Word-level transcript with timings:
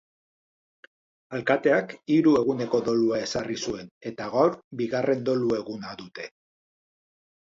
Alkateak 1.39 1.91
hiru 2.13 2.31
eguneko 2.39 2.79
dolua 2.87 3.19
ezarri 3.25 3.59
zuen, 3.67 3.91
eta 4.11 4.29
gaur 4.37 4.57
bigarren 4.81 5.21
dolu 5.31 5.51
eguna 5.61 5.93
dute. 6.03 6.27